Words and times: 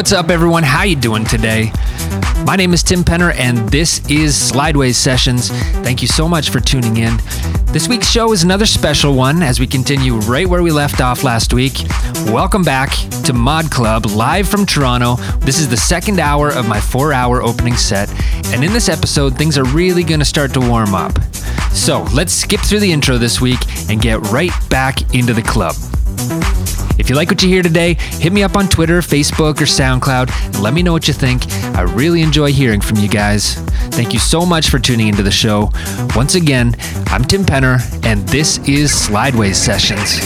what's 0.00 0.12
up 0.12 0.30
everyone? 0.30 0.62
How 0.62 0.84
you 0.84 0.96
doing 0.96 1.26
today? 1.26 1.70
My 2.46 2.56
name 2.56 2.72
is 2.72 2.82
Tim 2.82 3.04
Penner 3.04 3.34
and 3.34 3.68
this 3.68 3.98
is 4.08 4.34
Slideways 4.34 4.94
Sessions. 4.94 5.50
Thank 5.82 6.00
you 6.00 6.08
so 6.08 6.26
much 6.26 6.48
for 6.48 6.58
tuning 6.58 6.96
in. 6.96 7.18
This 7.66 7.86
week's 7.86 8.08
show 8.08 8.32
is 8.32 8.42
another 8.42 8.64
special 8.64 9.14
one 9.14 9.42
as 9.42 9.60
we 9.60 9.66
continue 9.66 10.14
right 10.20 10.48
where 10.48 10.62
we 10.62 10.70
left 10.70 11.02
off 11.02 11.22
last 11.22 11.52
week. 11.52 11.82
Welcome 12.28 12.62
back 12.62 12.92
to 13.24 13.34
Mod 13.34 13.70
Club 13.70 14.06
live 14.06 14.48
from 14.48 14.64
Toronto. 14.64 15.16
This 15.40 15.60
is 15.60 15.68
the 15.68 15.76
second 15.76 16.18
hour 16.18 16.48
of 16.48 16.66
my 16.66 16.78
4-hour 16.78 17.42
opening 17.42 17.76
set, 17.76 18.08
and 18.54 18.64
in 18.64 18.72
this 18.72 18.88
episode 18.88 19.36
things 19.36 19.58
are 19.58 19.64
really 19.64 20.02
going 20.02 20.20
to 20.20 20.24
start 20.24 20.54
to 20.54 20.60
warm 20.60 20.94
up. 20.94 21.12
So, 21.72 22.04
let's 22.14 22.32
skip 22.32 22.60
through 22.60 22.80
the 22.80 22.90
intro 22.90 23.18
this 23.18 23.42
week 23.42 23.60
and 23.90 24.00
get 24.00 24.18
right 24.28 24.50
back 24.70 25.14
into 25.14 25.34
the 25.34 25.42
club. 25.42 25.74
If 27.10 27.14
you 27.14 27.18
like 27.18 27.28
what 27.28 27.42
you 27.42 27.48
hear 27.48 27.64
today, 27.64 27.94
hit 27.94 28.32
me 28.32 28.44
up 28.44 28.56
on 28.56 28.68
Twitter, 28.68 29.00
Facebook, 29.00 29.60
or 29.60 29.64
SoundCloud 29.64 30.30
and 30.46 30.62
let 30.62 30.72
me 30.72 30.80
know 30.80 30.92
what 30.92 31.08
you 31.08 31.12
think. 31.12 31.52
I 31.76 31.80
really 31.82 32.22
enjoy 32.22 32.52
hearing 32.52 32.80
from 32.80 32.98
you 32.98 33.08
guys. 33.08 33.56
Thank 33.90 34.12
you 34.12 34.20
so 34.20 34.46
much 34.46 34.70
for 34.70 34.78
tuning 34.78 35.08
into 35.08 35.24
the 35.24 35.30
show. 35.32 35.72
Once 36.14 36.36
again, 36.36 36.76
I'm 37.08 37.24
Tim 37.24 37.42
Penner, 37.42 37.80
and 38.04 38.28
this 38.28 38.58
is 38.58 38.92
Slideways 38.92 39.56
Sessions. 39.56 40.20